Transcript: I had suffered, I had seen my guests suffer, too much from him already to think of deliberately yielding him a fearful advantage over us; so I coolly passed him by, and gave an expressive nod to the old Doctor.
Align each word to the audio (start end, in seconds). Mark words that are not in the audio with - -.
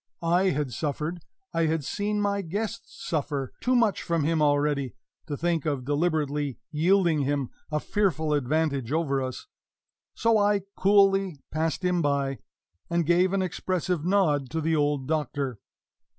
I 0.23 0.45
had 0.45 0.73
suffered, 0.73 1.21
I 1.53 1.67
had 1.67 1.83
seen 1.85 2.19
my 2.21 2.41
guests 2.41 3.05
suffer, 3.07 3.53
too 3.61 3.75
much 3.75 4.01
from 4.01 4.23
him 4.23 4.41
already 4.41 4.95
to 5.27 5.37
think 5.37 5.63
of 5.67 5.85
deliberately 5.85 6.57
yielding 6.71 7.19
him 7.21 7.51
a 7.71 7.79
fearful 7.79 8.33
advantage 8.33 8.91
over 8.91 9.21
us; 9.21 9.45
so 10.15 10.39
I 10.39 10.63
coolly 10.75 11.39
passed 11.51 11.85
him 11.85 12.01
by, 12.01 12.39
and 12.89 13.05
gave 13.05 13.31
an 13.31 13.43
expressive 13.43 14.03
nod 14.03 14.49
to 14.49 14.59
the 14.59 14.75
old 14.75 15.07
Doctor. 15.07 15.59